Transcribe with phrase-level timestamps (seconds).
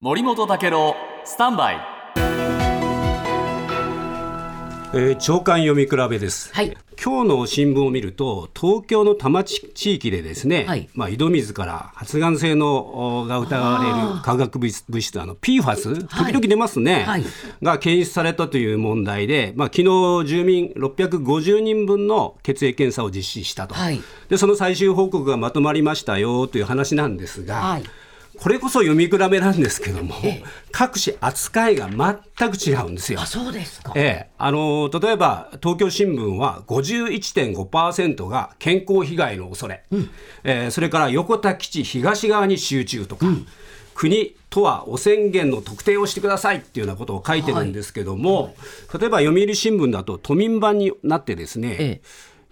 [0.00, 0.94] 森本武郎
[1.24, 1.76] スタンバイ。
[4.94, 9.60] えー、長官読み比べです、はい、今日の新聞を見ると東京の多摩地
[9.96, 17.24] 域でですね、はい、まあ、井戸水から発がん性のが疑われる化学物質あの PFAS 時々出ますね、はい、
[17.60, 23.74] が検出されたという問題で、まあ、昨日住民650人分の血液検査を実施したと、
[24.28, 27.80] でその最終報告がまとまりましたよという話なんですが。
[28.40, 33.20] これこそ読み比べなんですけども、ええ、各種扱いが全く違うんですよ。
[33.20, 40.10] あそうですか、ええ、あの例えば東京新聞は51.5%が健康被害の恐れ、うん、
[40.44, 43.46] えー、それから横田基地東側に集中とか、うん、
[43.94, 48.54] 国とは汚染源の特定をしてくださいっていうようなことを書いてるんですけども、はい、
[49.00, 52.00] 例えば読売新聞だと都民版になってですね、ええ、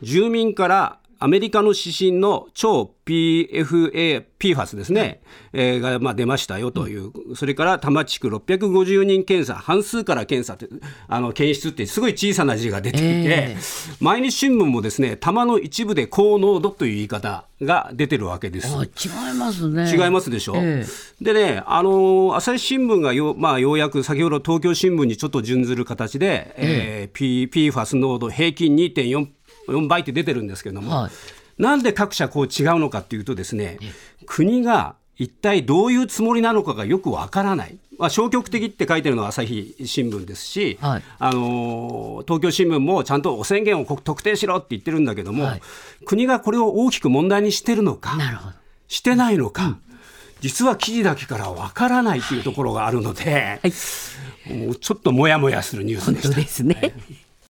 [0.03, 5.21] 住民からアメリカの指針の超 PFA、PFAS ですね、
[5.53, 10.75] えー、がまあ出ましたよという、それから多摩地区650人検査、半数から検査って、
[11.09, 18.69] あの検出ってすごい小さな字が出ていて、えー、毎日新聞もですね、多摩の一部で高濃度という言い方が出てるわけです。
[18.69, 19.91] 違いますね。
[19.91, 20.55] 違いますでしょ？
[20.57, 29.29] えー、でね、あの朝日新聞がよ,、まあ、ようやく先ほど東京新聞にちょっと準ずる形で、えー、PFAS 濃度平均2.4
[29.69, 33.79] 4倍って出てるんですけれども、はい、なんで各社こう違うのかっていうとですね
[34.27, 37.79] 国が一体どういうつもりなのかがよくわからない。
[37.99, 45.63] まあ、消極的って書いてるのは朝日新聞ですし、はい、あの東京新聞もちゃんと汚染源を特定しろって言ってるんだけども、はい、
[46.05, 48.19] 国がこれを大きく問題にしてるのか
[48.89, 49.81] してないのか、うん、
[50.41, 56.37] 実は記事だけからわからないというところがあるので、はい、もうちょっともやもやするニュースでした。
[56.37, 56.95] ですね、